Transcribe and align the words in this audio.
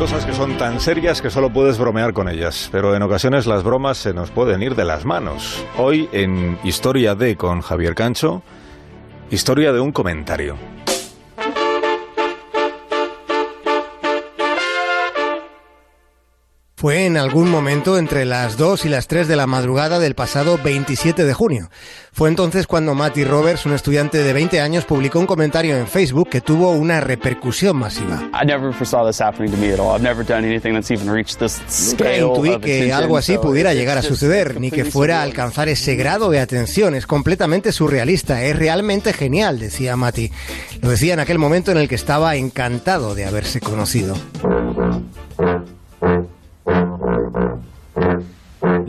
cosas 0.00 0.24
que 0.24 0.32
son 0.32 0.56
tan 0.56 0.80
serias 0.80 1.20
que 1.20 1.28
solo 1.28 1.52
puedes 1.52 1.76
bromear 1.76 2.14
con 2.14 2.26
ellas, 2.26 2.70
pero 2.72 2.96
en 2.96 3.02
ocasiones 3.02 3.46
las 3.46 3.62
bromas 3.62 3.98
se 3.98 4.14
nos 4.14 4.30
pueden 4.30 4.62
ir 4.62 4.74
de 4.74 4.86
las 4.86 5.04
manos. 5.04 5.62
Hoy 5.76 6.08
en 6.12 6.58
Historia 6.64 7.14
de 7.14 7.36
con 7.36 7.60
Javier 7.60 7.94
Cancho, 7.94 8.42
historia 9.30 9.74
de 9.74 9.80
un 9.80 9.92
comentario. 9.92 10.56
Fue 16.80 17.04
en 17.04 17.18
algún 17.18 17.50
momento 17.50 17.98
entre 17.98 18.24
las 18.24 18.56
2 18.56 18.86
y 18.86 18.88
las 18.88 19.06
3 19.06 19.28
de 19.28 19.36
la 19.36 19.46
madrugada 19.46 19.98
del 19.98 20.14
pasado 20.14 20.56
27 20.56 21.26
de 21.26 21.34
junio. 21.34 21.68
Fue 22.10 22.30
entonces 22.30 22.66
cuando 22.66 22.94
Matty 22.94 23.22
Roberts, 23.22 23.66
un 23.66 23.74
estudiante 23.74 24.16
de 24.16 24.32
20 24.32 24.62
años, 24.62 24.86
publicó 24.86 25.18
un 25.18 25.26
comentario 25.26 25.76
en 25.76 25.86
Facebook 25.86 26.30
que 26.30 26.40
tuvo 26.40 26.70
una 26.70 27.02
repercusión 27.02 27.76
masiva. 27.76 28.30
Nunca 31.90 32.16
intuí 32.16 32.58
que 32.60 32.94
algo 32.94 33.18
así 33.18 33.36
pudiera 33.36 33.74
llegar 33.74 33.98
a 33.98 34.02
suceder, 34.02 34.58
ni 34.58 34.70
que 34.70 34.86
fuera 34.86 35.20
a 35.20 35.22
alcanzar 35.22 35.68
ese 35.68 35.96
grado 35.96 36.30
de 36.30 36.40
atención. 36.40 36.94
Es 36.94 37.06
completamente 37.06 37.72
surrealista, 37.72 38.42
es 38.42 38.56
realmente 38.56 39.12
genial, 39.12 39.58
decía 39.58 39.96
Matty. 39.96 40.32
Lo 40.80 40.88
decía 40.88 41.12
en 41.12 41.20
aquel 41.20 41.38
momento 41.38 41.72
en 41.72 41.76
el 41.76 41.90
que 41.90 41.96
estaba 41.96 42.36
encantado 42.36 43.14
de 43.14 43.26
haberse 43.26 43.60
conocido. 43.60 44.16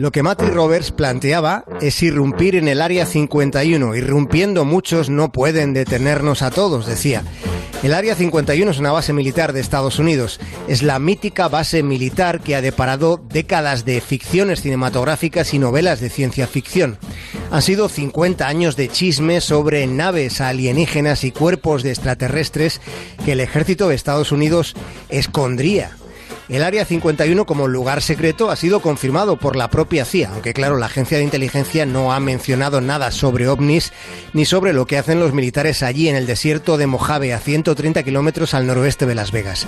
Lo 0.02 0.10
que 0.10 0.24
Matty 0.24 0.46
Roberts 0.46 0.90
planteaba 0.90 1.64
es 1.80 2.02
irrumpir 2.02 2.56
en 2.56 2.66
el 2.66 2.82
Área 2.82 3.06
51. 3.06 3.94
Irrumpiendo 3.94 4.64
muchos 4.64 5.08
no 5.10 5.30
pueden 5.30 5.74
detenernos 5.74 6.42
a 6.42 6.50
todos, 6.50 6.86
decía. 6.86 7.22
El 7.84 7.94
Área 7.94 8.16
51 8.16 8.68
es 8.68 8.80
una 8.80 8.90
base 8.90 9.12
militar 9.12 9.52
de 9.52 9.60
Estados 9.60 10.00
Unidos. 10.00 10.40
Es 10.66 10.82
la 10.82 10.98
mítica 10.98 11.46
base 11.46 11.84
militar 11.84 12.40
que 12.40 12.56
ha 12.56 12.60
deparado 12.60 13.22
décadas 13.28 13.84
de 13.84 14.00
ficciones 14.00 14.62
cinematográficas 14.62 15.54
y 15.54 15.60
novelas 15.60 16.00
de 16.00 16.10
ciencia 16.10 16.48
ficción. 16.48 16.98
Han 17.52 17.62
sido 17.62 17.88
50 17.88 18.48
años 18.48 18.74
de 18.74 18.88
chisme 18.88 19.40
sobre 19.40 19.86
naves 19.86 20.40
alienígenas 20.40 21.22
y 21.22 21.30
cuerpos 21.30 21.84
de 21.84 21.90
extraterrestres 21.90 22.80
que 23.24 23.32
el 23.32 23.40
ejército 23.40 23.88
de 23.88 23.94
Estados 23.94 24.32
Unidos 24.32 24.74
escondría 25.10 25.96
el 26.52 26.62
Área 26.62 26.84
51 26.84 27.46
como 27.46 27.66
lugar 27.66 28.02
secreto 28.02 28.50
ha 28.50 28.56
sido 28.56 28.80
confirmado 28.80 29.36
por 29.36 29.56
la 29.56 29.70
propia 29.70 30.04
CIA, 30.04 30.32
aunque 30.32 30.52
claro, 30.52 30.76
la 30.76 30.86
agencia 30.86 31.16
de 31.16 31.24
inteligencia 31.24 31.86
no 31.86 32.12
ha 32.12 32.20
mencionado 32.20 32.82
nada 32.82 33.10
sobre 33.10 33.48
ovnis 33.48 33.92
ni 34.34 34.44
sobre 34.44 34.74
lo 34.74 34.86
que 34.86 34.98
hacen 34.98 35.18
los 35.18 35.32
militares 35.32 35.82
allí 35.82 36.08
en 36.08 36.16
el 36.16 36.26
desierto 36.26 36.76
de 36.76 36.86
Mojave, 36.86 37.32
a 37.32 37.38
130 37.38 38.02
kilómetros 38.02 38.52
al 38.52 38.66
noroeste 38.66 39.06
de 39.06 39.14
Las 39.14 39.32
Vegas. 39.32 39.66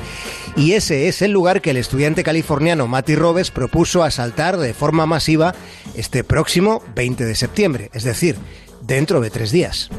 Y 0.57 0.73
ese 0.73 1.09
es 1.09 1.23
el 1.23 1.31
lugar 1.31 1.63
que 1.63 1.71
el 1.71 1.79
estudiante 1.79 2.23
californiano 2.23 2.87
Matty 2.87 3.15
Robes 3.15 3.51
propuso 3.51 4.03
asaltar 4.03 4.59
de 4.59 4.75
forma 4.75 5.07
masiva 5.07 5.55
este 5.95 6.23
próximo 6.23 6.83
20 6.95 7.25
de 7.25 7.35
septiembre, 7.35 7.91
es 7.95 8.05
decir, 8.05 8.37
dentro 8.83 9.21
de 9.21 9.31
tres 9.31 9.53
días. 9.53 9.91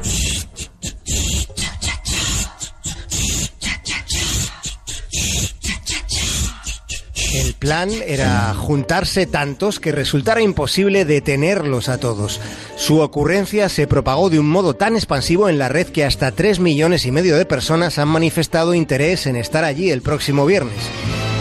El 7.36 7.52
plan 7.52 7.90
era 8.06 8.54
juntarse 8.54 9.26
tantos 9.26 9.78
que 9.78 9.92
resultara 9.92 10.40
imposible 10.40 11.04
detenerlos 11.04 11.90
a 11.90 11.98
todos. 11.98 12.40
Su 12.78 13.00
ocurrencia 13.00 13.68
se 13.68 13.86
propagó 13.86 14.30
de 14.30 14.38
un 14.38 14.48
modo 14.48 14.74
tan 14.74 14.96
expansivo 14.96 15.50
en 15.50 15.58
la 15.58 15.68
red 15.68 15.88
que 15.88 16.06
hasta 16.06 16.32
3 16.32 16.60
millones 16.60 17.04
y 17.04 17.10
medio 17.10 17.36
de 17.36 17.44
personas 17.44 17.98
han 17.98 18.08
manifestado 18.08 18.72
interés 18.72 19.26
en 19.26 19.36
estar 19.36 19.64
allí 19.64 19.90
el 19.90 20.00
próximo 20.00 20.46
viernes. 20.46 20.78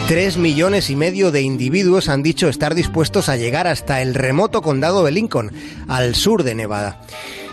3 0.07 0.37
millones 0.37 0.91
y 0.91 0.95
medio 0.95 1.31
de 1.31 1.41
individuos 1.41 2.09
han 2.09 2.21
dicho 2.21 2.47
estar 2.47 2.75
dispuestos 2.75 3.27
a 3.27 3.37
llegar 3.37 3.65
hasta 3.65 4.03
el 4.03 4.13
remoto 4.13 4.61
condado 4.61 5.03
de 5.03 5.11
Lincoln, 5.11 5.51
al 5.87 6.13
sur 6.13 6.43
de 6.43 6.53
Nevada. 6.53 7.01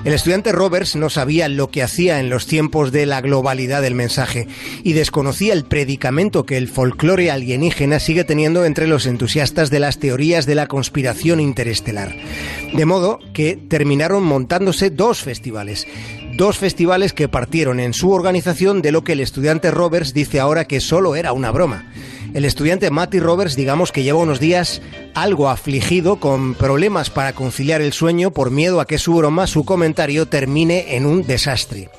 El 0.04 0.12
estudiante 0.12 0.52
Roberts 0.52 0.94
no 0.94 1.08
sabía 1.08 1.48
lo 1.48 1.70
que 1.70 1.82
hacía 1.82 2.20
en 2.20 2.28
los 2.28 2.46
tiempos 2.46 2.92
de 2.92 3.06
la 3.06 3.22
globalidad 3.22 3.80
del 3.80 3.94
mensaje 3.94 4.48
y 4.82 4.92
desconocía 4.92 5.54
el 5.54 5.64
predicamento 5.64 6.44
que 6.44 6.58
el 6.58 6.68
folclore 6.68 7.30
alienígena 7.30 7.98
sigue 8.00 8.24
teniendo 8.24 8.66
entre 8.66 8.86
los 8.86 9.06
entusiastas 9.06 9.70
de 9.70 9.80
las 9.80 9.98
teorías 9.98 10.44
de 10.44 10.54
la 10.54 10.66
conspiración 10.66 11.40
interestelar. 11.40 12.14
De 12.74 12.84
modo 12.84 13.18
que 13.32 13.56
terminaron 13.56 14.24
montándose 14.24 14.90
dos 14.90 15.22
festivales. 15.22 15.86
Dos 16.36 16.58
festivales 16.58 17.14
que 17.14 17.28
partieron 17.28 17.80
en 17.80 17.94
su 17.94 18.10
organización 18.10 18.82
de 18.82 18.92
lo 18.92 19.04
que 19.04 19.12
el 19.12 19.20
estudiante 19.20 19.70
Roberts 19.70 20.12
dice 20.12 20.38
ahora 20.38 20.66
que 20.66 20.80
solo 20.80 21.16
era 21.16 21.32
una 21.32 21.50
broma. 21.50 21.86
El 22.34 22.46
estudiante 22.46 22.90
Matty 22.90 23.20
Roberts, 23.20 23.56
digamos 23.56 23.92
que 23.92 24.02
lleva 24.02 24.18
unos 24.18 24.40
días 24.40 24.80
algo 25.14 25.50
afligido, 25.50 26.16
con 26.16 26.54
problemas 26.54 27.10
para 27.10 27.34
conciliar 27.34 27.82
el 27.82 27.92
sueño 27.92 28.30
por 28.30 28.50
miedo 28.50 28.80
a 28.80 28.86
que 28.86 28.98
su 28.98 29.14
broma, 29.14 29.46
su 29.46 29.64
comentario, 29.64 30.26
termine 30.26 30.96
en 30.96 31.04
un 31.04 31.26
desastre. 31.26 31.90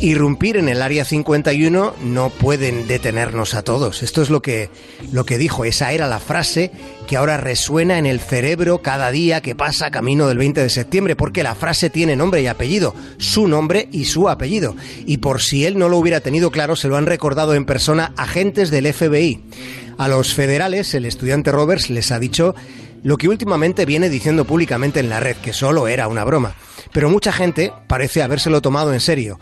Irrumpir 0.00 0.58
en 0.58 0.68
el 0.68 0.82
área 0.82 1.04
51 1.04 1.94
no 2.02 2.30
pueden 2.30 2.86
detenernos 2.86 3.54
a 3.54 3.62
todos. 3.62 4.02
Esto 4.02 4.20
es 4.20 4.28
lo 4.28 4.42
que, 4.42 4.68
lo 5.10 5.24
que 5.24 5.38
dijo. 5.38 5.64
Esa 5.64 5.92
era 5.92 6.06
la 6.06 6.18
frase 6.18 6.70
que 7.12 7.18
ahora 7.18 7.36
resuena 7.36 7.98
en 7.98 8.06
el 8.06 8.20
cerebro 8.20 8.80
cada 8.80 9.10
día 9.10 9.42
que 9.42 9.54
pasa 9.54 9.90
camino 9.90 10.28
del 10.28 10.38
20 10.38 10.62
de 10.62 10.70
septiembre, 10.70 11.14
porque 11.14 11.42
la 11.42 11.54
frase 11.54 11.90
tiene 11.90 12.16
nombre 12.16 12.40
y 12.40 12.46
apellido, 12.46 12.94
su 13.18 13.48
nombre 13.48 13.90
y 13.92 14.06
su 14.06 14.30
apellido. 14.30 14.76
Y 15.04 15.18
por 15.18 15.42
si 15.42 15.66
él 15.66 15.78
no 15.78 15.90
lo 15.90 15.98
hubiera 15.98 16.20
tenido 16.20 16.50
claro, 16.50 16.74
se 16.74 16.88
lo 16.88 16.96
han 16.96 17.04
recordado 17.04 17.52
en 17.52 17.66
persona 17.66 18.14
agentes 18.16 18.70
del 18.70 18.90
FBI. 18.90 19.44
A 19.98 20.08
los 20.08 20.32
federales, 20.32 20.94
el 20.94 21.04
estudiante 21.04 21.52
Roberts 21.52 21.90
les 21.90 22.10
ha 22.12 22.18
dicho 22.18 22.54
lo 23.02 23.18
que 23.18 23.28
últimamente 23.28 23.84
viene 23.84 24.08
diciendo 24.08 24.46
públicamente 24.46 25.00
en 25.00 25.10
la 25.10 25.20
red, 25.20 25.36
que 25.36 25.52
solo 25.52 25.88
era 25.88 26.08
una 26.08 26.24
broma. 26.24 26.54
Pero 26.92 27.10
mucha 27.10 27.30
gente 27.30 27.74
parece 27.88 28.22
habérselo 28.22 28.62
tomado 28.62 28.94
en 28.94 29.00
serio. 29.00 29.38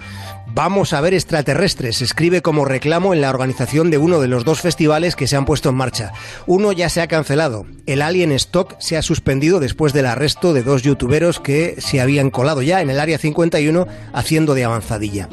Vamos 0.53 0.93
a 0.93 1.01
ver 1.01 1.15
extraterrestres, 1.15 2.03
escribe 2.03 2.43
como 2.43 2.65
reclamo 2.65 3.15
en 3.15 3.21
la 3.21 3.31
organización 3.31 3.91
de 3.91 3.99
uno 3.99 4.21
de 4.21 4.27
los 4.27 4.45
dos 4.45 4.61
festivales 4.61 5.15
que 5.15 5.29
se 5.29 5.37
han 5.37 5.45
puesto 5.45 5.69
en 5.69 5.77
marcha. 5.77 6.13
Uno 6.47 6.73
ya 6.73 6.89
se 6.89 7.01
ha 7.01 7.07
cancelado. 7.07 7.67
El 7.87 8.03
Alien 8.03 8.33
Stock 8.33 8.75
se 8.81 8.97
ha 8.97 9.03
suspendido 9.03 9.61
después 9.61 9.93
del 9.93 10.07
arresto 10.07 10.53
de 10.53 10.65
dos 10.65 10.83
youtuberos 10.83 11.39
que 11.39 11.77
se 11.79 12.01
habían 12.01 12.31
colado 12.31 12.63
ya 12.63 12.81
en 12.81 12.91
el 12.91 12.99
Área 12.99 13.19
51 13.19 13.87
haciendo 14.13 14.55
de 14.55 14.65
avanzadilla. 14.65 15.29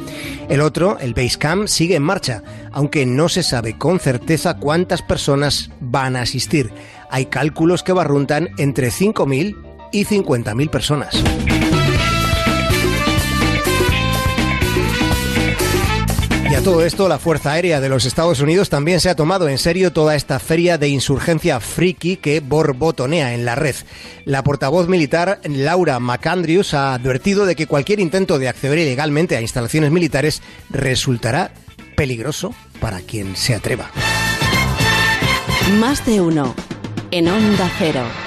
El 0.50 0.62
otro, 0.62 1.00
el 1.00 1.16
Basecamp, 1.16 1.68
sigue 1.68 1.96
en 1.96 2.04
marcha, 2.04 2.44
aunque 2.72 3.06
no 3.08 3.28
se 3.28 3.42
sabe 3.42 3.78
con 3.78 4.00
certeza 4.00 4.58
cuántas 4.58 5.02
personas 5.02 5.72
van 5.80 6.16
a 6.16 6.22
asistir. 6.22 6.72
Hay 7.10 7.26
cálculos 7.26 7.82
que 7.82 7.94
barruntan 7.94 8.50
entre 8.60 8.90
5.000 8.90 9.58
y 9.92 10.06
50.000 10.06 10.70
personas. 10.70 11.24
Y 16.50 16.56
a 16.56 16.64
todo 16.64 16.86
esto, 16.86 17.10
la 17.10 17.20
Fuerza 17.20 17.52
Aérea 17.52 17.82
de 17.82 17.90
los 17.90 18.06
Estados 18.06 18.40
Unidos 18.40 18.70
también 18.70 19.02
se 19.02 19.10
ha 19.10 19.16
tomado 19.16 19.50
en 19.50 19.58
serio 19.58 19.92
toda 19.92 20.16
esta 20.16 20.40
feria 20.40 20.78
de 20.78 20.88
insurgencia 20.88 21.60
friki 21.60 22.16
que 22.16 22.40
borbotonea 22.40 23.34
en 23.34 23.44
la 23.44 23.56
red. 23.56 23.76
La 24.24 24.44
portavoz 24.44 24.88
militar 24.88 25.42
Laura 25.44 26.00
McAndrews 26.00 26.74
ha 26.74 26.94
advertido 26.94 27.46
de 27.46 27.58
que 27.58 27.68
cualquier 27.68 28.00
intento 28.00 28.40
de 28.40 28.48
acceder 28.48 28.80
ilegalmente 28.80 29.36
a 29.36 29.42
instalaciones 29.42 29.92
militares 29.92 30.42
resultará 30.70 31.52
peligroso 31.98 32.54
para 32.80 33.02
quien 33.02 33.36
se 33.36 33.54
atreva. 33.54 33.92
Más 35.80 36.06
de 36.06 36.22
uno 36.22 36.56
en 37.12 37.28
Onda 37.28 37.70
Cero. 37.78 38.27